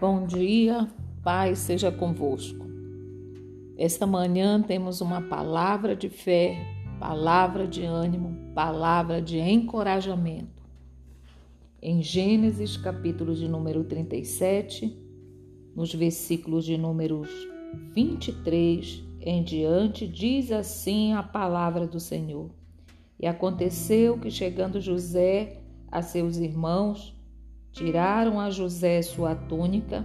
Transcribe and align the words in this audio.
Bom 0.00 0.24
dia, 0.24 0.88
paz 1.22 1.58
seja 1.58 1.92
convosco. 1.92 2.64
Esta 3.76 4.06
manhã 4.06 4.62
temos 4.62 5.02
uma 5.02 5.20
palavra 5.20 5.94
de 5.94 6.08
fé, 6.08 6.56
palavra 6.98 7.66
de 7.66 7.84
ânimo, 7.84 8.34
palavra 8.54 9.20
de 9.20 9.38
encorajamento. 9.38 10.62
Em 11.82 12.02
Gênesis, 12.02 12.78
capítulo 12.78 13.34
de 13.34 13.46
número 13.46 13.84
37, 13.84 14.98
nos 15.76 15.92
versículos 15.92 16.64
de 16.64 16.78
números 16.78 17.28
23 17.92 19.04
em 19.20 19.42
diante, 19.42 20.08
diz 20.08 20.50
assim 20.50 21.12
a 21.12 21.22
palavra 21.22 21.86
do 21.86 22.00
Senhor. 22.00 22.48
E 23.18 23.26
aconteceu 23.26 24.18
que, 24.18 24.30
chegando 24.30 24.80
José 24.80 25.58
a 25.92 26.00
seus 26.00 26.38
irmãos, 26.38 27.19
Tiraram 27.72 28.40
a 28.40 28.50
José 28.50 29.00
sua 29.02 29.34
túnica, 29.34 30.04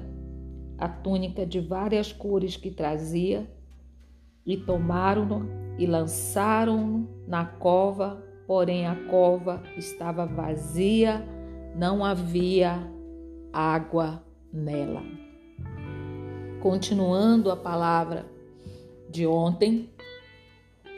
a 0.77 0.87
túnica 0.87 1.45
de 1.45 1.59
várias 1.59 2.11
cores 2.11 2.55
que 2.55 2.69
trazia, 2.69 3.49
e 4.45 4.55
tomaram-no 4.55 5.49
e 5.77 5.87
lançaram-no 5.87 7.07
na 7.27 7.45
cova, 7.45 8.23
porém 8.45 8.85
a 8.85 8.95
cova 9.09 9.63
estava 9.75 10.25
vazia, 10.25 11.25
não 11.75 12.05
havia 12.05 12.87
água 13.51 14.23
nela. 14.53 15.01
Continuando 16.61 17.49
a 17.51 17.57
palavra 17.57 18.25
de 19.09 19.25
ontem, 19.25 19.89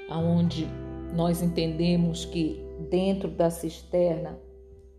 aonde 0.09 0.67
nós 1.15 1.41
entendemos 1.41 2.25
que 2.25 2.61
dentro 2.89 3.29
da 3.29 3.49
cisterna 3.49 4.37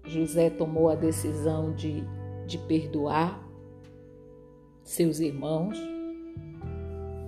José 0.08 0.50
tomou 0.50 0.88
a 0.88 0.94
decisão 0.94 1.72
de, 1.72 2.02
de 2.46 2.58
perdoar 2.58 3.46
seus 4.82 5.20
irmãos, 5.20 5.78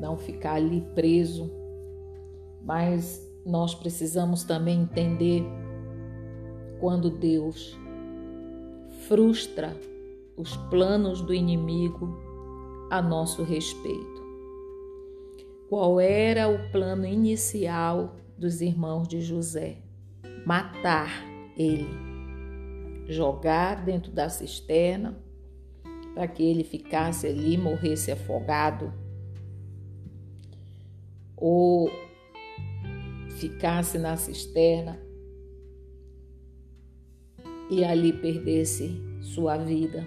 não 0.01 0.17
ficar 0.17 0.55
ali 0.55 0.81
preso, 0.95 1.51
mas 2.63 3.21
nós 3.45 3.75
precisamos 3.75 4.45
também 4.45 4.81
entender 4.81 5.45
quando 6.81 7.11
Deus 7.11 7.79
frustra 9.07 9.77
os 10.37 10.57
planos 10.57 11.21
do 11.21 11.35
inimigo 11.35 12.19
a 12.91 13.03
nosso 13.03 13.43
respeito. 13.43 14.21
Qual 15.69 16.01
era 16.01 16.49
o 16.49 16.71
plano 16.73 17.05
inicial 17.05 18.17
dos 18.39 18.63
irmãos 18.63 19.07
de 19.07 19.21
José? 19.21 19.83
Matar 20.47 21.11
ele 21.59 22.10
jogar 23.11 23.85
dentro 23.85 24.13
da 24.13 24.29
cisterna 24.29 25.19
para 26.15 26.29
que 26.29 26.43
ele 26.43 26.63
ficasse 26.63 27.27
ali, 27.27 27.57
morresse 27.57 28.13
afogado, 28.13 28.93
ou 31.37 31.91
ficasse 33.39 33.99
na 33.99 34.17
cisterna 34.17 35.01
e 37.71 37.85
ali 37.85 38.13
perdesse 38.13 39.01
sua 39.21 39.57
vida. 39.57 40.07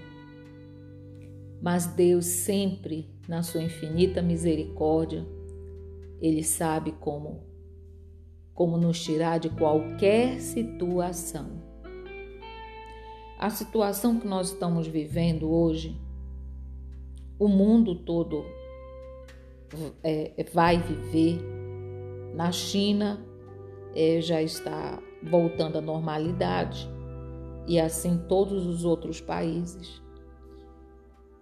Mas 1.61 1.87
Deus 1.87 2.25
sempre, 2.25 3.09
na 3.27 3.41
sua 3.41 3.63
infinita 3.63 4.21
misericórdia, 4.21 5.25
ele 6.21 6.43
sabe 6.43 6.91
como 6.93 7.51
como 8.53 8.77
nos 8.77 9.01
tirar 9.03 9.39
de 9.39 9.49
qualquer 9.49 10.39
situação. 10.39 11.72
A 13.43 13.49
situação 13.49 14.21
que 14.21 14.25
nós 14.25 14.51
estamos 14.51 14.87
vivendo 14.87 15.51
hoje, 15.51 15.99
o 17.37 17.49
mundo 17.49 17.93
todo 17.93 18.45
é, 20.01 20.45
vai 20.53 20.77
viver. 20.77 21.41
Na 22.33 22.53
China 22.53 23.19
é, 23.93 24.21
já 24.21 24.41
está 24.41 24.97
voltando 25.21 25.77
à 25.77 25.81
normalidade 25.81 26.89
e 27.67 27.81
assim 27.81 28.17
todos 28.29 28.65
os 28.65 28.85
outros 28.85 29.19
países. 29.19 30.01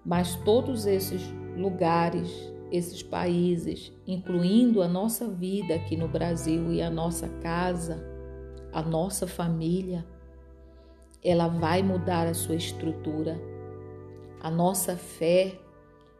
Mas 0.04 0.36
todos 0.38 0.88
esses 0.88 1.22
lugares, 1.56 2.31
esses 2.72 3.04
países, 3.04 3.94
incluindo 4.08 4.81
a 4.81 4.88
nossa 4.88 5.28
vida 5.28 5.75
aqui 5.75 5.96
no 5.96 6.08
Brasil 6.08 6.74
e 6.74 6.81
a 6.81 6.90
nossa 6.90 7.30
casa, 7.44 8.04
a 8.74 8.81
nossa 8.81 9.28
família, 9.28 10.04
ela 11.24 11.48
vai 11.48 11.84
mudar 11.84 12.28
a 12.28 12.34
sua 12.34 12.56
estrutura. 12.56 13.40
A 14.40 14.50
nossa 14.50 14.96
fé, 14.96 15.59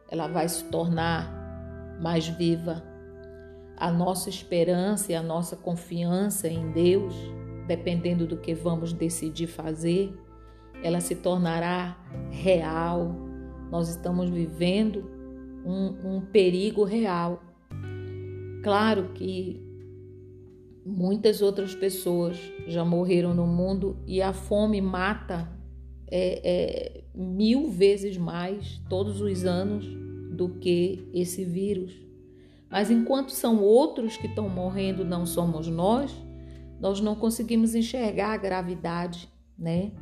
ela 0.08 0.28
vai 0.28 0.48
se 0.48 0.64
tornar 0.64 1.98
mais 2.00 2.28
viva. 2.28 2.82
A 3.76 3.90
nossa 3.90 4.28
esperança 4.28 5.10
e 5.10 5.14
a 5.14 5.22
nossa 5.22 5.56
confiança 5.56 6.46
em 6.46 6.70
Deus, 6.70 7.14
dependendo 7.66 8.26
do 8.26 8.36
que 8.36 8.54
vamos 8.54 8.92
decidir 8.92 9.48
fazer, 9.48 10.16
ela 10.82 11.00
se 11.00 11.16
tornará 11.16 11.96
real. 12.30 13.14
Nós 13.70 13.88
estamos 13.88 14.28
vivendo 14.30 15.10
um, 15.64 16.16
um 16.16 16.20
perigo 16.20 16.84
real. 16.84 17.42
Claro 18.62 19.10
que 19.14 19.71
Muitas 20.84 21.40
outras 21.40 21.74
pessoas 21.74 22.36
já 22.66 22.84
morreram 22.84 23.32
no 23.32 23.46
mundo 23.46 23.96
e 24.06 24.20
a 24.20 24.32
fome 24.32 24.80
mata 24.80 25.48
é, 26.10 26.40
é, 26.44 27.04
mil 27.14 27.70
vezes 27.70 28.16
mais 28.16 28.80
todos 28.88 29.20
os 29.20 29.44
anos 29.44 29.86
do 30.36 30.48
que 30.48 31.08
esse 31.14 31.44
vírus. 31.44 31.92
Mas 32.70 32.90
enquanto 32.90 33.30
são 33.30 33.62
outros 33.62 34.16
que 34.16 34.26
estão 34.26 34.48
morrendo, 34.48 35.04
não 35.04 35.24
somos 35.24 35.68
nós, 35.68 36.12
nós 36.80 37.00
não 37.00 37.14
conseguimos 37.14 37.74
enxergar 37.74 38.32
a 38.32 38.36
gravidade 38.36 39.28
né, 39.56 39.92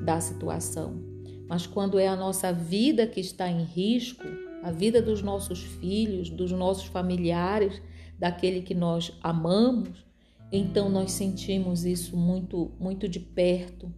da 0.00 0.20
situação. 0.20 1.02
Mas 1.48 1.66
quando 1.66 1.98
é 1.98 2.08
a 2.08 2.16
nossa 2.16 2.52
vida 2.52 3.06
que 3.06 3.20
está 3.20 3.48
em 3.48 3.62
risco, 3.62 4.24
a 4.62 4.70
vida 4.70 5.02
dos 5.02 5.20
nossos 5.20 5.62
filhos, 5.62 6.30
dos 6.30 6.50
nossos 6.52 6.86
familiares, 6.86 7.82
daquele 8.18 8.62
que 8.62 8.74
nós 8.74 9.12
amamos, 9.22 10.05
então 10.50 10.88
nós 10.88 11.12
sentimos 11.12 11.84
isso 11.84 12.16
muito, 12.16 12.72
muito 12.78 13.08
de 13.08 13.20
perto, 13.20 13.92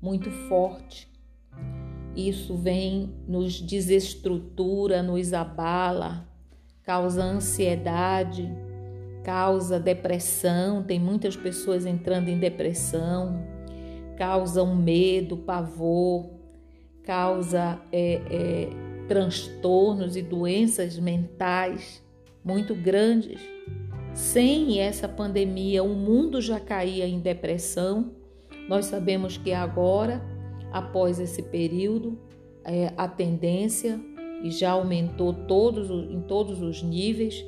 muito 0.00 0.30
forte. 0.48 1.08
Isso 2.16 2.56
vem, 2.56 3.12
nos 3.26 3.60
desestrutura, 3.60 5.02
nos 5.02 5.32
abala, 5.32 6.28
causa 6.82 7.22
ansiedade, 7.22 8.48
causa 9.24 9.80
depressão. 9.80 10.82
Tem 10.82 11.00
muitas 11.00 11.36
pessoas 11.36 11.86
entrando 11.86 12.28
em 12.28 12.38
depressão, 12.38 13.44
causa 14.16 14.62
um 14.62 14.76
medo, 14.76 15.36
pavor, 15.36 16.30
causa 17.02 17.80
é, 17.90 18.14
é, 18.30 18.68
transtornos 19.08 20.16
e 20.16 20.22
doenças 20.22 20.98
mentais 20.98 22.02
muito 22.44 22.74
grandes. 22.74 23.40
Sem 24.14 24.78
essa 24.78 25.08
pandemia, 25.08 25.82
o 25.82 25.88
mundo 25.88 26.40
já 26.40 26.60
caía 26.60 27.06
em 27.06 27.18
depressão. 27.18 28.12
Nós 28.68 28.86
sabemos 28.86 29.36
que 29.36 29.52
agora, 29.52 30.22
após 30.72 31.18
esse 31.18 31.42
período, 31.42 32.16
é, 32.64 32.92
a 32.96 33.08
tendência 33.08 34.00
e 34.42 34.52
já 34.52 34.70
aumentou 34.70 35.34
todos, 35.34 35.90
em 35.90 36.20
todos 36.20 36.62
os 36.62 36.80
níveis 36.80 37.44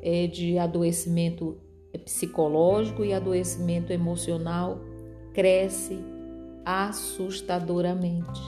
é, 0.00 0.26
de 0.26 0.58
adoecimento 0.58 1.58
psicológico 2.04 3.04
e 3.04 3.12
adoecimento 3.12 3.92
emocional 3.92 4.80
cresce 5.34 5.98
assustadoramente. 6.64 8.40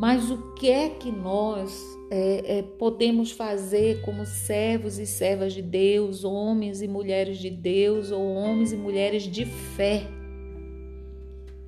Mas 0.00 0.30
o 0.30 0.54
que 0.54 0.70
é 0.70 0.88
que 0.88 1.12
nós 1.12 1.78
é, 2.10 2.60
é, 2.60 2.62
podemos 2.62 3.32
fazer 3.32 4.00
como 4.00 4.24
servos 4.24 4.98
e 4.98 5.06
servas 5.06 5.52
de 5.52 5.60
Deus, 5.60 6.24
homens 6.24 6.80
e 6.80 6.88
mulheres 6.88 7.36
de 7.36 7.50
Deus, 7.50 8.10
ou 8.10 8.34
homens 8.34 8.72
e 8.72 8.78
mulheres 8.78 9.24
de 9.24 9.44
fé, 9.44 10.04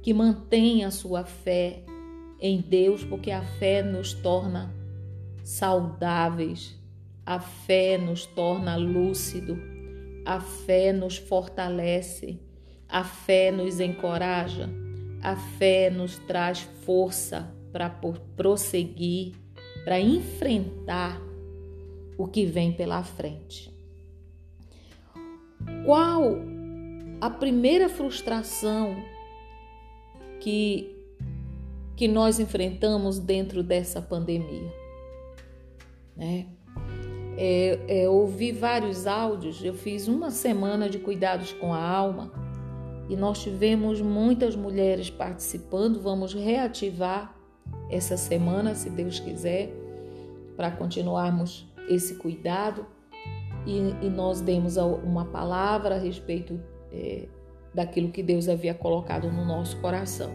que 0.01 0.15
mantêm 0.15 0.83
a 0.83 0.91
sua 0.91 1.27
fé 1.27 1.83
em 2.41 2.59
Deus, 2.63 3.05
porque 3.05 3.31
a 3.31 3.43
fé 3.43 3.83
nos 3.83 4.15
torna 4.15 4.75
saudáveis, 5.45 6.75
a 7.27 7.39
fé 7.39 7.99
nos 7.99 8.25
torna 8.25 8.77
lúcido, 8.77 9.59
a 10.25 10.41
fé 10.41 10.91
nos 10.91 11.19
fortalece, 11.19 12.41
a 12.89 13.05
fé 13.05 13.51
nos 13.51 13.79
encoraja, 13.79 14.71
a 15.23 15.37
fé 15.37 15.91
nos 15.91 16.17
traz 16.21 16.61
força 16.87 17.61
para 17.73 17.91
prosseguir 18.37 19.35
para 19.85 20.01
enfrentar 20.01 21.21
o 22.17 22.29
que 22.29 22.45
vem 22.45 22.73
pela 22.73 23.03
frente. 23.03 23.73
Qual 25.85 26.37
a 27.21 27.31
primeira 27.31 27.89
frustração 27.89 28.97
que 30.41 30.93
que 31.95 32.09
nós 32.09 32.41
enfrentamos 32.41 33.19
dentro 33.19 33.63
dessa 33.63 34.01
pandemia. 34.01 34.73
Né? 36.17 36.47
É, 37.37 37.79
é, 37.87 38.09
ouvi 38.09 38.51
vários 38.51 39.07
áudios, 39.07 39.63
eu 39.63 39.75
fiz 39.75 40.09
uma 40.09 40.31
semana 40.31 40.89
de 40.89 40.99
cuidados 40.99 41.53
com 41.53 41.73
a 41.73 41.81
alma 41.81 42.33
e 43.09 43.15
nós 43.15 43.43
tivemos 43.43 44.01
muitas 44.01 44.57
mulheres 44.57 45.11
participando. 45.11 46.01
Vamos 46.01 46.35
reativar 46.35 47.35
essa 47.91 48.17
semana, 48.17 48.75
se 48.75 48.89
Deus 48.91 49.21
quiser, 49.21 49.71
para 50.57 50.71
continuarmos 50.71 51.67
esse 51.89 52.15
cuidado 52.15 52.87
e, 53.67 53.79
e, 54.05 54.09
nós 54.09 54.41
demos 54.41 54.77
uma 54.77 55.27
palavra 55.27 55.97
a 55.97 55.99
respeito 55.99 56.61
é, 56.91 57.29
daquilo 57.75 58.11
que 58.11 58.23
Deus 58.23 58.49
havia 58.49 58.75
colocado 58.75 59.31
no 59.31 59.45
nosso 59.45 59.81
coração. 59.81 60.31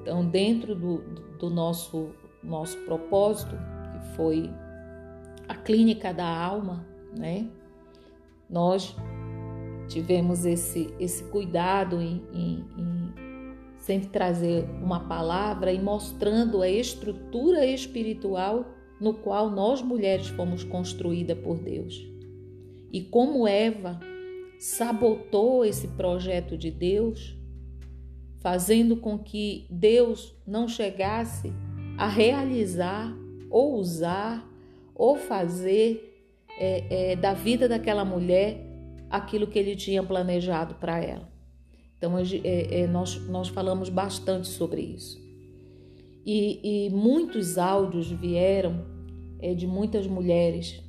Então, 0.00 0.24
dentro 0.26 0.74
do, 0.74 0.98
do 1.38 1.48
nosso, 1.48 2.10
nosso 2.42 2.76
propósito, 2.78 3.56
que 3.92 4.16
foi 4.16 4.50
a 5.48 5.54
clínica 5.54 6.12
da 6.12 6.26
alma, 6.26 6.84
né? 7.16 7.48
Nós 8.48 8.96
tivemos 9.88 10.44
esse, 10.44 10.92
esse 10.98 11.24
cuidado 11.24 12.00
em, 12.00 12.22
em, 12.32 12.64
em 12.76 13.14
sempre 13.84 14.08
trazer 14.08 14.64
uma 14.82 15.00
palavra 15.00 15.70
e 15.70 15.78
mostrando 15.78 16.62
a 16.62 16.68
estrutura 16.68 17.66
espiritual 17.66 18.64
no 18.98 19.12
qual 19.12 19.50
nós 19.50 19.82
mulheres 19.82 20.28
fomos 20.28 20.64
construídas 20.64 21.38
por 21.38 21.58
Deus. 21.58 22.02
E 22.90 23.02
como 23.02 23.46
Eva 23.46 24.00
sabotou 24.58 25.66
esse 25.66 25.88
projeto 25.88 26.56
de 26.56 26.70
Deus, 26.70 27.36
fazendo 28.40 28.96
com 28.96 29.18
que 29.18 29.66
Deus 29.68 30.34
não 30.46 30.66
chegasse 30.66 31.52
a 31.98 32.08
realizar 32.08 33.14
ou 33.50 33.74
usar 33.74 34.48
ou 34.94 35.16
fazer 35.16 36.10
é, 36.58 37.12
é, 37.12 37.16
da 37.16 37.34
vida 37.34 37.68
daquela 37.68 38.04
mulher 38.04 38.64
aquilo 39.10 39.46
que 39.46 39.58
ele 39.58 39.76
tinha 39.76 40.02
planejado 40.02 40.76
para 40.76 40.98
ela. 40.98 41.33
Então, 41.96 42.18
é, 42.18 42.80
é, 42.80 42.86
nós, 42.86 43.18
nós 43.28 43.48
falamos 43.48 43.88
bastante 43.88 44.48
sobre 44.48 44.80
isso. 44.80 45.22
E, 46.24 46.86
e 46.86 46.90
muitos 46.90 47.58
áudios 47.58 48.10
vieram 48.10 48.84
é, 49.40 49.54
de 49.54 49.66
muitas 49.66 50.06
mulheres. 50.06 50.82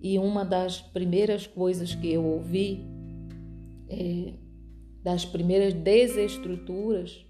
E 0.00 0.18
uma 0.18 0.44
das 0.44 0.80
primeiras 0.80 1.46
coisas 1.46 1.94
que 1.94 2.10
eu 2.10 2.24
ouvi, 2.24 2.84
é, 3.88 4.32
das 5.02 5.24
primeiras 5.24 5.72
desestruturas, 5.74 7.24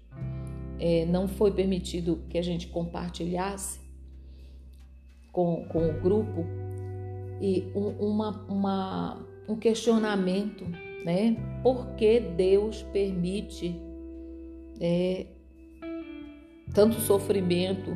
é, 0.79 1.05
não 1.05 1.27
foi 1.27 1.51
permitido 1.51 2.23
que 2.29 2.37
a 2.37 2.41
gente 2.41 2.67
compartilhasse 2.67 3.79
com, 5.31 5.65
com 5.65 5.89
o 5.89 6.01
grupo, 6.01 6.45
e 7.41 7.63
um, 7.75 7.89
uma, 7.89 8.45
uma 8.47 9.25
um 9.47 9.55
questionamento, 9.55 10.65
né? 11.03 11.35
Por 11.61 11.95
que 11.95 12.19
Deus 12.19 12.83
permite 12.93 13.79
é, 14.79 15.27
tanto 16.73 16.99
sofrimento, 17.01 17.91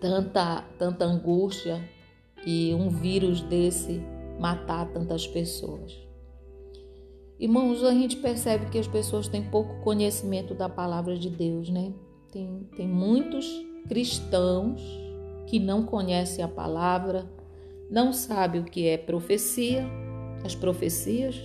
tanta, 0.00 0.62
tanta 0.78 1.04
angústia 1.04 1.82
e 2.44 2.74
um 2.74 2.88
vírus 2.88 3.40
desse 3.42 4.02
matar 4.38 4.86
tantas 4.90 5.26
pessoas? 5.26 6.06
Irmãos, 7.38 7.84
a 7.84 7.92
gente 7.92 8.16
percebe 8.16 8.70
que 8.70 8.78
as 8.78 8.88
pessoas 8.88 9.28
têm 9.28 9.42
pouco 9.42 9.80
conhecimento 9.82 10.54
da 10.54 10.68
palavra 10.68 11.18
de 11.18 11.28
Deus, 11.28 11.68
né? 11.68 11.92
Tem, 12.32 12.66
tem 12.74 12.88
muitos 12.88 13.46
cristãos 13.86 14.80
que 15.46 15.58
não 15.58 15.84
conhecem 15.84 16.42
a 16.42 16.48
palavra, 16.48 17.30
não 17.90 18.12
sabe 18.12 18.58
o 18.58 18.64
que 18.64 18.88
é 18.88 18.96
profecia, 18.96 19.86
as 20.46 20.54
profecias 20.54 21.38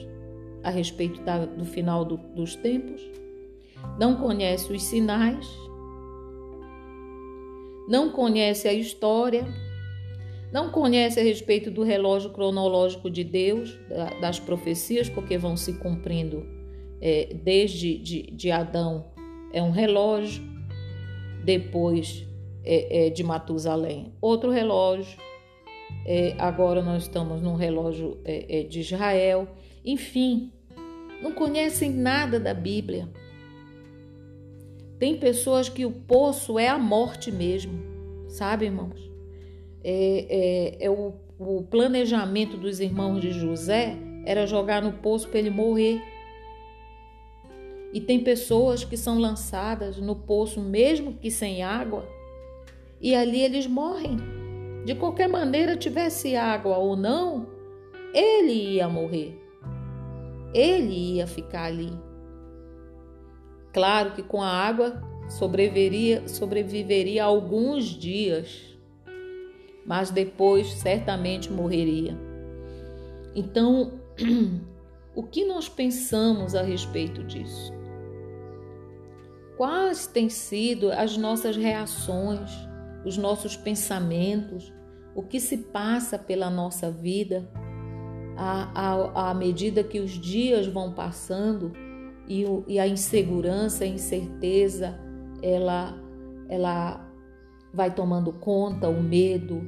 a 0.63 0.69
respeito 0.69 1.21
da, 1.21 1.45
do 1.45 1.65
final 1.65 2.05
do, 2.05 2.17
dos 2.17 2.55
tempos, 2.55 3.01
não 3.99 4.15
conhece 4.15 4.71
os 4.71 4.83
sinais, 4.83 5.47
não 7.87 8.11
conhece 8.11 8.67
a 8.67 8.73
história, 8.73 9.45
não 10.53 10.69
conhece 10.69 11.19
a 11.19 11.23
respeito 11.23 11.71
do 11.71 11.83
relógio 11.83 12.29
cronológico 12.29 13.09
de 13.09 13.23
Deus, 13.23 13.77
das 14.21 14.39
profecias, 14.39 15.09
porque 15.09 15.37
vão 15.37 15.57
se 15.57 15.73
cumprindo 15.73 16.45
é, 17.01 17.33
desde 17.33 17.97
de, 17.97 18.21
de, 18.23 18.51
Adão 18.51 19.05
é 19.51 19.61
um 19.61 19.71
relógio, 19.71 20.43
depois 21.43 22.27
é, 22.63 23.07
é 23.07 23.09
de 23.09 23.23
Matusalém 23.23 24.13
outro 24.21 24.51
relógio, 24.51 25.17
é, 26.05 26.35
agora 26.37 26.81
nós 26.81 27.03
estamos 27.03 27.41
num 27.41 27.55
relógio 27.55 28.17
é, 28.25 28.61
é, 28.61 28.63
de 28.63 28.79
Israel. 28.79 29.47
Enfim, 29.85 30.51
não 31.21 31.31
conhecem 31.31 31.91
nada 31.91 32.39
da 32.39 32.53
Bíblia. 32.53 33.07
Tem 34.97 35.17
pessoas 35.17 35.69
que 35.69 35.85
o 35.85 35.91
poço 35.91 36.59
é 36.59 36.67
a 36.67 36.77
morte 36.77 37.31
mesmo, 37.31 37.73
sabe, 38.29 38.65
irmãos? 38.65 39.09
É, 39.83 40.77
é, 40.79 40.85
é 40.85 40.89
o, 40.89 41.13
o 41.39 41.63
planejamento 41.63 42.55
dos 42.57 42.79
irmãos 42.79 43.19
de 43.19 43.31
José 43.31 43.97
era 44.25 44.45
jogar 44.45 44.81
no 44.81 44.93
poço 44.93 45.27
para 45.27 45.39
ele 45.39 45.49
morrer. 45.49 45.99
E 47.93 47.99
tem 47.99 48.23
pessoas 48.23 48.83
que 48.83 48.95
são 48.95 49.19
lançadas 49.19 49.97
no 49.97 50.15
poço, 50.15 50.61
mesmo 50.61 51.13
que 51.13 51.29
sem 51.29 51.61
água, 51.61 52.07
e 53.01 53.13
ali 53.15 53.41
eles 53.41 53.67
morrem. 53.67 54.40
De 54.85 54.95
qualquer 54.95 55.29
maneira, 55.29 55.77
tivesse 55.77 56.35
água 56.35 56.77
ou 56.77 56.95
não, 56.95 57.47
ele 58.13 58.75
ia 58.75 58.89
morrer. 58.89 59.39
Ele 60.53 61.15
ia 61.15 61.27
ficar 61.27 61.65
ali. 61.65 61.91
Claro 63.71 64.11
que 64.11 64.23
com 64.23 64.41
a 64.41 64.49
água 64.49 65.01
sobreviveria, 65.29 66.27
sobreviveria 66.27 67.23
alguns 67.23 67.85
dias, 67.85 68.77
mas 69.85 70.09
depois 70.09 70.73
certamente 70.73 71.51
morreria. 71.51 72.17
Então, 73.33 73.99
o 75.15 75.23
que 75.23 75.45
nós 75.45 75.69
pensamos 75.69 76.53
a 76.53 76.63
respeito 76.63 77.23
disso? 77.23 77.71
Quais 79.55 80.07
têm 80.07 80.27
sido 80.27 80.91
as 80.91 81.15
nossas 81.15 81.55
reações? 81.55 82.70
Os 83.05 83.17
nossos 83.17 83.55
pensamentos, 83.55 84.73
o 85.15 85.23
que 85.23 85.39
se 85.39 85.57
passa 85.57 86.17
pela 86.17 86.49
nossa 86.49 86.91
vida 86.91 87.49
à, 88.37 89.33
medida 89.33 89.83
que 89.83 89.99
os 89.99 90.11
dias 90.11 90.67
vão 90.67 90.93
passando 90.93 91.71
e, 92.27 92.45
o, 92.45 92.63
e 92.67 92.79
a 92.79 92.87
insegurança, 92.87 93.83
a 93.83 93.87
incerteza, 93.87 94.99
ela, 95.41 95.99
ela 96.49 97.11
vai 97.73 97.93
tomando 97.93 98.31
conta, 98.33 98.87
o 98.87 99.01
medo, 99.01 99.61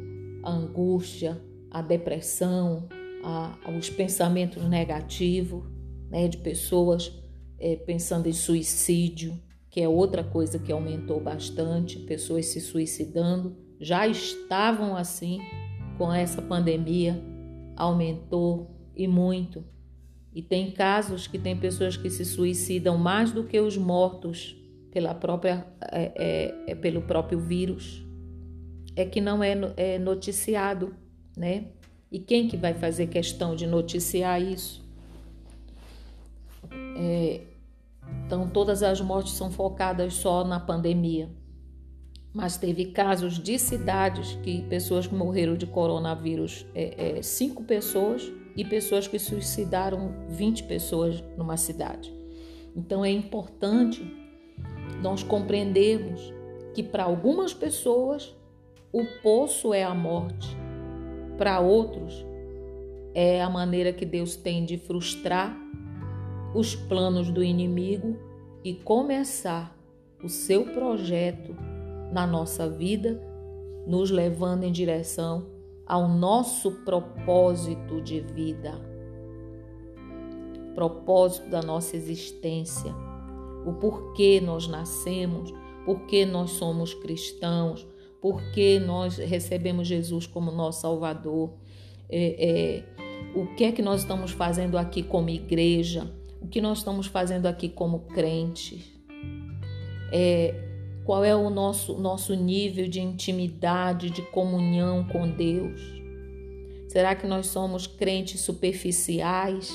a 0.43 0.51
angústia, 0.51 1.41
a 1.69 1.81
depressão, 1.81 2.87
a, 3.23 3.57
os 3.77 3.89
pensamentos 3.89 4.63
negativos 4.63 5.63
né, 6.09 6.27
de 6.27 6.37
pessoas 6.37 7.11
é, 7.59 7.75
pensando 7.75 8.27
em 8.27 8.33
suicídio 8.33 9.39
que 9.73 9.81
é 9.81 9.89
outra 9.89 10.23
coisa 10.23 10.59
que 10.59 10.71
aumentou 10.71 11.19
bastante, 11.19 11.97
pessoas 11.97 12.45
se 12.45 12.61
suicidando, 12.61 13.57
já 13.79 14.07
estavam 14.07 14.95
assim 14.95 15.39
com 15.97 16.13
essa 16.13 16.43
pandemia, 16.43 17.19
aumentou 17.75 18.69
e 18.95 19.07
muito. 19.07 19.65
E 20.31 20.43
tem 20.43 20.69
casos 20.69 21.25
que 21.25 21.39
tem 21.39 21.57
pessoas 21.57 21.97
que 21.97 22.07
se 22.11 22.23
suicidam 22.23 22.99
mais 22.99 23.31
do 23.31 23.45
que 23.45 23.59
os 23.59 23.75
mortos 23.75 24.55
pela 24.91 25.15
própria, 25.15 25.65
é, 25.91 26.11
é, 26.15 26.71
é 26.73 26.75
pelo 26.75 27.01
próprio 27.01 27.39
vírus. 27.39 28.05
É 28.95 29.03
que 29.05 29.19
não 29.19 29.43
é, 29.43 29.55
é 29.75 29.97
noticiado, 29.97 30.95
né? 31.35 31.69
E 32.11 32.19
quem 32.19 32.47
que 32.47 32.55
vai 32.55 32.75
fazer 32.75 33.07
questão 33.07 33.55
de 33.55 33.65
noticiar 33.65 34.39
isso? 34.39 34.87
É, 36.95 37.41
então, 38.25 38.47
todas 38.47 38.81
as 38.83 39.01
mortes 39.01 39.33
são 39.33 39.51
focadas 39.51 40.13
só 40.15 40.43
na 40.43 40.59
pandemia. 40.59 41.29
Mas 42.33 42.57
teve 42.57 42.85
casos 42.85 43.37
de 43.37 43.59
cidades 43.59 44.37
que 44.41 44.63
pessoas 44.63 45.05
que 45.05 45.13
morreram 45.13 45.55
de 45.55 45.67
coronavírus, 45.67 46.65
é, 46.73 47.17
é, 47.17 47.21
cinco 47.21 47.63
pessoas, 47.63 48.31
e 48.55 48.63
pessoas 48.63 49.07
que 49.07 49.17
suicidaram 49.17 50.13
20 50.29 50.63
pessoas 50.65 51.23
numa 51.37 51.57
cidade. 51.57 52.13
Então, 52.75 53.03
é 53.03 53.09
importante 53.09 54.03
nós 55.01 55.23
compreendermos 55.23 56.33
que 56.73 56.83
para 56.83 57.03
algumas 57.03 57.53
pessoas 57.53 58.35
o 58.91 59.03
poço 59.21 59.73
é 59.73 59.83
a 59.83 59.93
morte, 59.93 60.55
para 61.37 61.59
outros 61.59 62.25
é 63.15 63.41
a 63.41 63.49
maneira 63.49 63.93
que 63.93 64.05
Deus 64.05 64.35
tem 64.35 64.65
de 64.65 64.77
frustrar 64.77 65.55
os 66.53 66.75
planos 66.75 67.29
do 67.29 67.43
inimigo 67.43 68.17
e 68.63 68.73
começar 68.73 69.75
o 70.23 70.29
seu 70.29 70.65
projeto 70.65 71.55
na 72.11 72.27
nossa 72.27 72.69
vida, 72.69 73.21
nos 73.87 74.11
levando 74.11 74.63
em 74.63 74.71
direção 74.71 75.47
ao 75.85 76.07
nosso 76.07 76.71
propósito 76.85 78.01
de 78.01 78.21
vida, 78.21 78.79
propósito 80.73 81.49
da 81.49 81.61
nossa 81.61 81.97
existência, 81.97 82.93
o 83.65 83.73
porquê 83.73 84.39
nós 84.39 84.67
nascemos, 84.67 85.53
porquê 85.85 86.25
nós 86.25 86.51
somos 86.51 86.93
cristãos, 86.93 87.85
porquê 88.21 88.79
nós 88.79 89.17
recebemos 89.17 89.87
Jesus 89.87 90.25
como 90.25 90.51
nosso 90.51 90.81
Salvador, 90.81 91.51
é, 92.09 92.83
é, 92.85 93.37
o 93.37 93.53
que 93.55 93.65
é 93.65 93.71
que 93.71 93.81
nós 93.81 94.01
estamos 94.01 94.31
fazendo 94.31 94.77
aqui 94.77 95.03
como 95.03 95.29
igreja, 95.29 96.09
o 96.43 96.47
que 96.47 96.59
nós 96.59 96.79
estamos 96.79 97.07
fazendo 97.07 97.45
aqui 97.45 97.69
como 97.69 97.99
crentes, 97.99 98.83
é, 100.11 100.53
qual 101.05 101.23
é 101.23 101.33
o 101.33 101.49
nosso, 101.49 101.97
nosso 101.97 102.35
nível 102.35 102.87
de 102.87 103.01
intimidade, 103.01 104.09
de 104.09 104.21
comunhão 104.21 105.05
com 105.05 105.29
Deus. 105.29 105.81
Será 106.89 107.15
que 107.15 107.25
nós 107.25 107.47
somos 107.47 107.87
crentes 107.87 108.41
superficiais? 108.41 109.73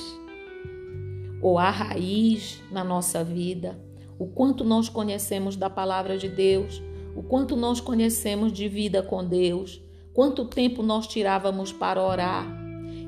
Ou 1.41 1.57
há 1.57 1.69
raiz 1.69 2.61
na 2.71 2.83
nossa 2.83 3.23
vida? 3.23 3.79
O 4.19 4.27
quanto 4.27 4.63
nós 4.63 4.89
conhecemos 4.89 5.55
da 5.55 5.69
palavra 5.69 6.17
de 6.17 6.29
Deus? 6.29 6.81
O 7.15 7.23
quanto 7.23 7.55
nós 7.55 7.81
conhecemos 7.81 8.53
de 8.53 8.67
vida 8.67 9.01
com 9.01 9.25
Deus? 9.25 9.81
Quanto 10.13 10.45
tempo 10.45 10.83
nós 10.83 11.07
tirávamos 11.07 11.71
para 11.71 12.01
orar? 12.01 12.58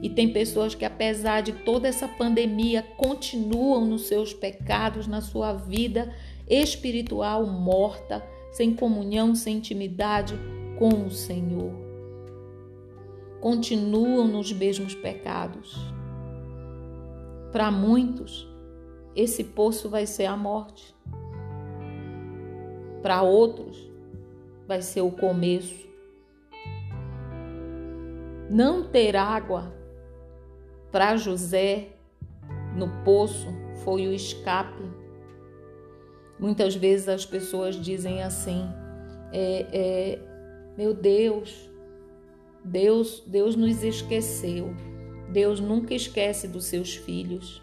E 0.01 0.09
tem 0.09 0.33
pessoas 0.33 0.73
que, 0.73 0.83
apesar 0.83 1.41
de 1.41 1.51
toda 1.51 1.87
essa 1.87 2.07
pandemia, 2.07 2.81
continuam 2.97 3.85
nos 3.85 4.07
seus 4.07 4.33
pecados, 4.33 5.05
na 5.05 5.21
sua 5.21 5.53
vida 5.53 6.13
espiritual 6.49 7.45
morta, 7.45 8.25
sem 8.51 8.73
comunhão, 8.73 9.35
sem 9.35 9.57
intimidade 9.57 10.33
com 10.79 11.05
o 11.05 11.11
Senhor. 11.11 11.71
Continuam 13.39 14.27
nos 14.27 14.51
mesmos 14.51 14.95
pecados. 14.95 15.77
Para 17.51 17.69
muitos, 17.69 18.47
esse 19.15 19.43
poço 19.43 19.87
vai 19.87 20.07
ser 20.07 20.25
a 20.25 20.35
morte. 20.35 20.95
Para 23.03 23.21
outros, 23.21 23.77
vai 24.67 24.81
ser 24.81 25.01
o 25.01 25.11
começo. 25.11 25.87
Não 28.49 28.83
ter 28.83 29.15
água 29.15 29.80
para 30.91 31.15
José 31.15 31.89
no 32.75 32.89
poço 33.03 33.47
foi 33.83 34.07
o 34.07 34.13
escape. 34.13 34.83
Muitas 36.39 36.75
vezes 36.75 37.07
as 37.07 37.25
pessoas 37.25 37.75
dizem 37.75 38.21
assim: 38.21 38.67
é, 39.31 39.67
é, 39.71 40.19
meu 40.77 40.93
Deus, 40.93 41.69
Deus, 42.63 43.23
Deus 43.25 43.55
nos 43.55 43.83
esqueceu. 43.83 44.75
Deus 45.31 45.59
nunca 45.59 45.93
esquece 45.93 46.47
dos 46.47 46.65
seus 46.65 46.95
filhos. 46.95 47.61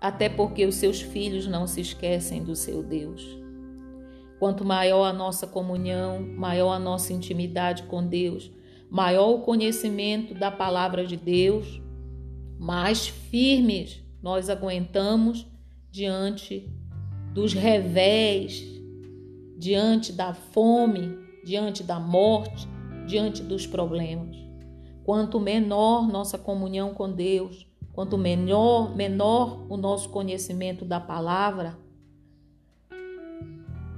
Até 0.00 0.28
porque 0.28 0.66
os 0.66 0.74
seus 0.74 1.00
filhos 1.00 1.46
não 1.46 1.66
se 1.66 1.80
esquecem 1.80 2.42
do 2.42 2.56
seu 2.56 2.82
Deus. 2.82 3.38
Quanto 4.38 4.64
maior 4.64 5.04
a 5.04 5.12
nossa 5.12 5.46
comunhão, 5.46 6.20
maior 6.20 6.72
a 6.72 6.78
nossa 6.78 7.12
intimidade 7.12 7.84
com 7.84 8.06
Deus, 8.06 8.50
maior 8.90 9.30
o 9.30 9.40
conhecimento 9.40 10.34
da 10.34 10.50
palavra 10.50 11.06
de 11.06 11.16
Deus, 11.16 11.80
mais 12.58 13.08
firmes 13.08 14.02
nós 14.22 14.48
aguentamos 14.48 15.46
diante 15.90 16.68
dos 17.32 17.52
revés, 17.52 18.64
diante 19.58 20.12
da 20.12 20.34
fome, 20.34 21.18
diante 21.44 21.82
da 21.82 22.00
morte, 22.00 22.66
diante 23.06 23.42
dos 23.42 23.66
problemas. 23.66 24.36
Quanto 25.04 25.38
menor 25.38 26.08
nossa 26.08 26.36
comunhão 26.36 26.92
com 26.92 27.12
Deus, 27.12 27.66
quanto 27.92 28.18
menor, 28.18 28.96
menor 28.96 29.64
o 29.68 29.76
nosso 29.76 30.08
conhecimento 30.08 30.84
da 30.84 30.98
palavra, 30.98 31.78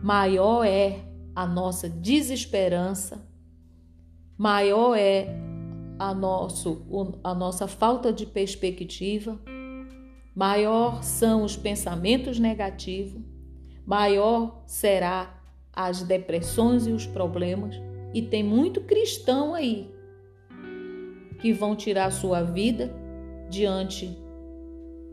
maior 0.02 0.64
é 0.64 1.04
a 1.34 1.46
nossa 1.46 1.88
desesperança, 1.88 3.27
maior 4.38 4.96
é 4.96 5.26
a, 5.98 6.14
nosso, 6.14 6.86
a 7.24 7.34
nossa 7.34 7.66
falta 7.66 8.12
de 8.12 8.24
perspectiva, 8.24 9.36
maior 10.32 11.02
são 11.02 11.42
os 11.42 11.56
pensamentos 11.56 12.38
negativos, 12.38 13.20
maior 13.84 14.62
será 14.64 15.42
as 15.72 16.02
depressões 16.02 16.86
e 16.86 16.92
os 16.92 17.04
problemas. 17.04 17.74
E 18.14 18.22
tem 18.22 18.42
muito 18.42 18.80
cristão 18.82 19.54
aí 19.54 19.92
que 21.40 21.52
vão 21.52 21.74
tirar 21.76 22.10
sua 22.10 22.42
vida 22.42 22.90
diante 23.50 24.16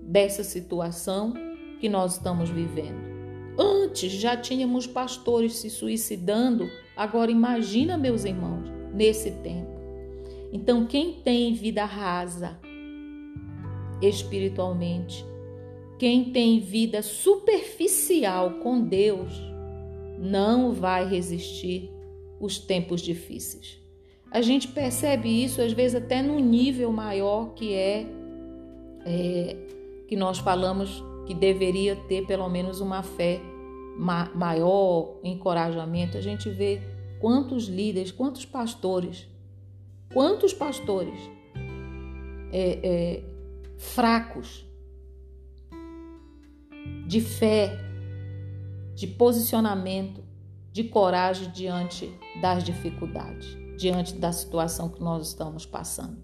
dessa 0.02 0.44
situação 0.44 1.34
que 1.80 1.90
nós 1.90 2.14
estamos 2.14 2.50
vivendo. 2.50 3.16
Antes 3.58 4.12
já 4.12 4.38
tínhamos 4.38 4.86
pastores 4.86 5.56
se 5.56 5.70
suicidando, 5.70 6.70
agora 6.96 7.32
imagina, 7.32 7.98
meus 7.98 8.24
irmãos, 8.26 8.75
nesse 8.96 9.32
tempo. 9.32 9.76
Então, 10.52 10.86
quem 10.86 11.14
tem 11.14 11.54
vida 11.54 11.84
rasa 11.84 12.58
espiritualmente, 14.02 15.26
quem 16.00 16.32
tem 16.32 16.60
vida 16.60 17.02
superficial 17.02 18.52
com 18.62 18.82
Deus, 18.82 19.32
não 20.18 20.72
vai 20.72 21.08
resistir 21.08 21.92
os 22.40 22.58
tempos 22.58 23.02
difíceis. 23.02 23.80
A 24.32 24.42
gente 24.42 24.68
percebe 24.68 25.30
isso 25.44 25.62
às 25.62 25.72
vezes 25.72 25.96
até 25.96 26.22
no 26.22 26.40
nível 26.40 26.92
maior 26.92 27.54
que 27.54 27.74
é, 27.74 28.06
é 29.06 29.56
que 30.08 30.16
nós 30.16 30.40
falamos 30.40 31.04
que 31.26 31.34
deveria 31.34 31.96
ter 31.96 32.26
pelo 32.26 32.48
menos 32.50 32.80
uma 32.80 33.02
fé 33.02 33.40
ma 33.98 34.30
maior, 34.36 35.20
encorajamento. 35.24 36.18
A 36.18 36.22
gente 36.22 36.50
vê 36.50 36.82
quantos 37.26 37.64
líderes, 37.66 38.12
quantos 38.12 38.46
pastores 38.46 39.28
Quantos 40.16 40.54
pastores 40.54 41.20
é, 42.52 42.88
é, 42.88 43.24
fracos 43.78 44.66
de 47.06 47.20
fé, 47.20 47.78
de 48.96 49.08
posicionamento, 49.08 50.24
de 50.72 50.86
coragem 50.86 51.52
diante 51.52 52.10
das 52.42 52.64
dificuldades, 52.64 53.58
diante 53.78 54.16
da 54.16 54.32
situação 54.32 54.88
que 54.88 55.02
nós 55.02 55.28
estamos 55.28 55.66
passando. 55.66 56.24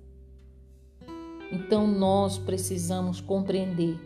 Então 1.51 1.85
nós 1.85 2.37
precisamos 2.37 3.19
compreender. 3.19 3.99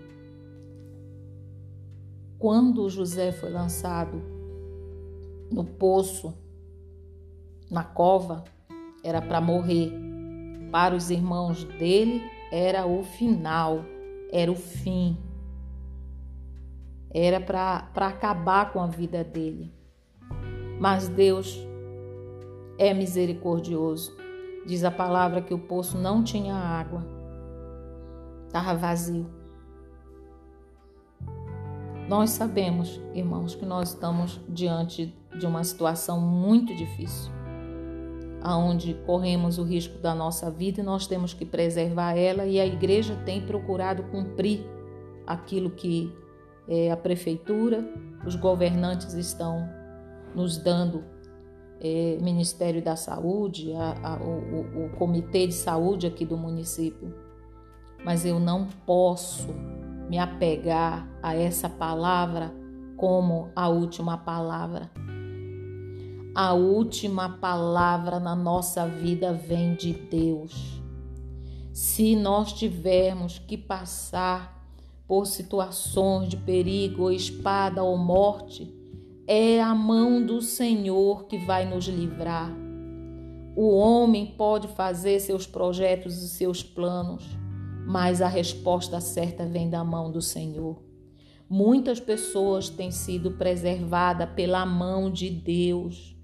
Quando 2.39 2.89
José 2.89 3.31
foi 3.31 3.51
lançado 3.51 4.19
no 5.51 5.63
poço, 5.63 6.33
na 7.69 7.83
cova, 7.83 8.43
era 9.03 9.21
para 9.21 9.41
morrer. 9.41 9.93
Para 10.71 10.95
os 10.95 11.09
irmãos 11.09 11.63
dele, 11.63 12.21
era 12.51 12.85
o 12.85 13.03
final, 13.03 13.85
era 14.31 14.51
o 14.51 14.55
fim. 14.55 15.17
Era 17.13 17.39
para 17.39 17.87
acabar 17.95 18.73
com 18.73 18.81
a 18.81 18.87
vida 18.87 19.23
dele. 19.23 19.73
Mas 20.79 21.07
Deus 21.07 21.57
é 22.77 22.93
misericordioso. 22.93 24.15
Diz 24.65 24.83
a 24.83 24.91
palavra 24.91 25.41
que 25.41 25.53
o 25.53 25.59
poço 25.59 25.97
não 25.97 26.23
tinha 26.23 26.55
água, 26.55 27.05
estava 28.47 28.73
vazio. 28.75 29.29
Nós 32.09 32.31
sabemos, 32.31 32.99
irmãos, 33.13 33.55
que 33.55 33.65
nós 33.65 33.89
estamos 33.89 34.41
diante 34.49 35.15
de 35.37 35.45
uma 35.45 35.63
situação 35.63 36.19
muito 36.19 36.75
difícil 36.75 37.34
aonde 38.45 38.93
corremos 39.07 39.57
o 39.57 39.63
risco 39.63 39.97
da 39.97 40.13
nossa 40.13 40.51
vida 40.51 40.79
e 40.79 40.83
nós 40.83 41.07
temos 41.07 41.33
que 41.33 41.43
preservar 41.43 42.15
ela 42.15 42.45
e 42.45 42.59
a 42.59 42.65
igreja 42.65 43.15
tem 43.25 43.41
procurado 43.41 44.03
cumprir 44.03 44.63
aquilo 45.25 45.71
que 45.71 46.13
é, 46.67 46.91
a 46.91 46.97
prefeitura, 46.97 47.83
os 48.23 48.35
governantes 48.35 49.15
estão 49.15 49.67
nos 50.35 50.59
dando, 50.59 51.03
é, 51.81 52.19
Ministério 52.21 52.83
da 52.83 52.95
Saúde, 52.95 53.73
a, 53.73 54.13
a, 54.13 54.17
o, 54.17 54.85
o 54.85 54.89
Comitê 54.91 55.47
de 55.47 55.53
Saúde 55.55 56.05
aqui 56.05 56.23
do 56.23 56.37
município. 56.37 57.15
Mas 58.03 58.27
eu 58.27 58.39
não 58.39 58.67
posso 58.85 59.47
me 60.07 60.19
apegar 60.19 61.09
a 61.23 61.35
essa 61.35 61.67
palavra 61.67 62.53
como 62.95 63.49
a 63.55 63.67
última 63.69 64.19
palavra 64.19 64.91
a 66.35 66.53
última 66.53 67.37
palavra 67.37 68.19
na 68.19 68.35
nossa 68.35 68.85
vida 68.85 69.31
vem 69.31 69.73
de 69.73 69.93
Deus. 69.93 70.81
Se 71.71 72.13
nós 72.13 72.51
tivermos 72.51 73.39
que 73.39 73.57
passar 73.57 74.53
por 75.07 75.25
situações 75.25 76.27
de 76.27 76.35
perigo, 76.35 77.03
ou 77.03 77.11
espada 77.11 77.81
ou 77.81 77.97
morte, 77.97 78.73
É 79.27 79.59
a 79.59 79.73
mão 79.73 80.23
do 80.23 80.39
Senhor 80.39 81.25
que 81.25 81.35
vai 81.39 81.65
nos 81.65 81.85
livrar. 81.85 82.51
O 83.55 83.75
homem 83.75 84.27
pode 84.37 84.67
fazer 84.67 85.19
seus 85.19 85.47
projetos 85.47 86.21
e 86.21 86.29
seus 86.29 86.61
planos, 86.61 87.23
mas 87.87 88.21
a 88.21 88.27
resposta 88.27 89.01
certa 89.01 89.43
vem 89.43 89.67
da 89.67 89.83
mão 89.83 90.11
do 90.11 90.21
Senhor. 90.21 90.79
Muitas 91.49 91.99
pessoas 91.99 92.69
têm 92.69 92.91
sido 92.91 93.31
preservadas 93.31 94.29
pela 94.35 94.63
mão 94.63 95.09
de 95.09 95.31
Deus. 95.31 96.14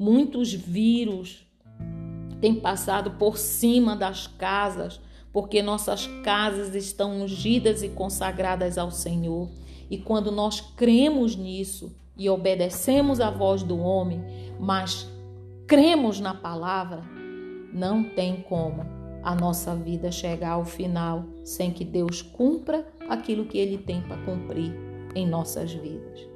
Muitos 0.00 0.54
vírus 0.54 1.46
têm 2.40 2.54
passado 2.54 3.18
por 3.18 3.36
cima 3.36 3.94
das 3.94 4.26
casas, 4.26 4.98
porque 5.30 5.60
nossas 5.60 6.06
casas 6.24 6.74
estão 6.74 7.20
ungidas 7.20 7.82
e 7.82 7.90
consagradas 7.90 8.78
ao 8.78 8.90
Senhor. 8.90 9.50
E 9.90 9.98
quando 9.98 10.32
nós 10.32 10.58
cremos 10.74 11.36
nisso 11.36 11.94
e 12.16 12.30
obedecemos 12.30 13.20
à 13.20 13.30
voz 13.30 13.62
do 13.62 13.78
homem, 13.78 14.24
mas 14.58 15.06
cremos 15.66 16.18
na 16.18 16.34
palavra, 16.34 17.02
não 17.70 18.02
tem 18.02 18.40
como 18.40 18.86
a 19.22 19.34
nossa 19.34 19.76
vida 19.76 20.10
chegar 20.10 20.52
ao 20.52 20.64
final 20.64 21.26
sem 21.44 21.70
que 21.70 21.84
Deus 21.84 22.22
cumpra 22.22 22.86
aquilo 23.06 23.44
que 23.44 23.58
Ele 23.58 23.76
tem 23.76 24.00
para 24.00 24.16
cumprir 24.24 24.72
em 25.14 25.28
nossas 25.28 25.74
vidas. 25.74 26.26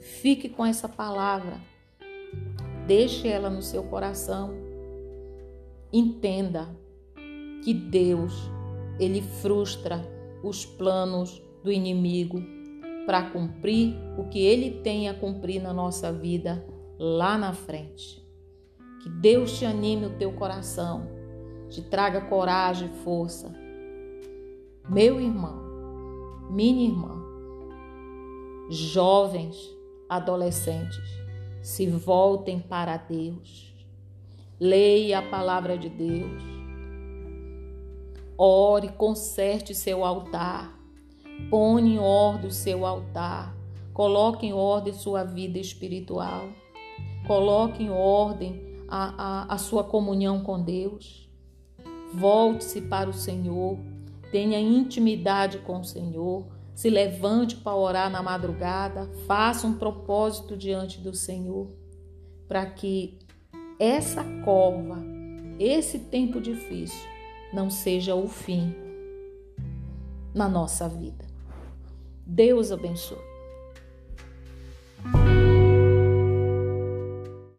Fique 0.00 0.48
com 0.48 0.64
essa 0.64 0.88
palavra, 0.88 1.60
deixe 2.88 3.28
ela 3.28 3.50
no 3.50 3.60
seu 3.60 3.82
coração, 3.84 4.50
entenda 5.92 6.74
que 7.62 7.74
Deus, 7.74 8.50
Ele 8.98 9.20
frustra 9.20 10.02
os 10.42 10.64
planos 10.64 11.42
do 11.62 11.70
inimigo 11.70 12.42
para 13.04 13.30
cumprir 13.30 13.94
o 14.16 14.24
que 14.24 14.38
Ele 14.38 14.80
tem 14.82 15.06
a 15.06 15.14
cumprir 15.14 15.62
na 15.62 15.72
nossa 15.72 16.10
vida 16.10 16.64
lá 16.98 17.36
na 17.36 17.52
frente. 17.52 18.26
Que 19.02 19.10
Deus 19.10 19.58
te 19.58 19.66
anime 19.66 20.06
o 20.06 20.16
teu 20.16 20.32
coração, 20.32 21.06
te 21.68 21.82
traga 21.82 22.22
coragem 22.22 22.88
e 22.88 23.04
força. 23.04 23.54
Meu 24.88 25.20
irmão, 25.20 26.48
minha 26.50 26.88
irmã, 26.88 27.22
jovens, 28.70 29.76
adolescentes, 30.08 31.27
se 31.68 31.86
voltem 31.86 32.58
para 32.58 32.96
Deus. 32.96 33.74
Leia 34.58 35.18
a 35.18 35.22
palavra 35.22 35.76
de 35.76 35.90
Deus. 35.90 36.42
Ore, 38.38 38.88
conserte 38.88 39.74
seu 39.74 40.02
altar. 40.02 40.80
Põe 41.50 41.82
em 41.82 41.98
ordem 41.98 42.48
o 42.48 42.50
seu 42.50 42.86
altar. 42.86 43.54
Coloque 43.92 44.46
em 44.46 44.52
ordem 44.54 44.94
sua 44.94 45.24
vida 45.24 45.58
espiritual. 45.58 46.48
Coloque 47.26 47.82
em 47.82 47.90
ordem 47.90 48.62
a, 48.88 49.42
a, 49.42 49.54
a 49.54 49.58
sua 49.58 49.84
comunhão 49.84 50.42
com 50.42 50.62
Deus. 50.62 51.28
Volte-se 52.14 52.80
para 52.80 53.10
o 53.10 53.12
Senhor, 53.12 53.78
tenha 54.32 54.58
intimidade 54.58 55.58
com 55.58 55.80
o 55.80 55.84
Senhor, 55.84 56.46
se 56.78 56.88
levante 56.88 57.56
para 57.56 57.74
orar 57.74 58.08
na 58.08 58.22
madrugada, 58.22 59.10
faça 59.26 59.66
um 59.66 59.74
propósito 59.74 60.56
diante 60.56 61.00
do 61.00 61.12
Senhor, 61.12 61.72
para 62.46 62.64
que 62.66 63.18
essa 63.80 64.22
cova, 64.44 64.96
esse 65.58 65.98
tempo 65.98 66.40
difícil, 66.40 67.04
não 67.52 67.68
seja 67.68 68.14
o 68.14 68.28
fim 68.28 68.72
na 70.32 70.48
nossa 70.48 70.88
vida. 70.88 71.26
Deus 72.24 72.70
abençoe. 72.70 73.18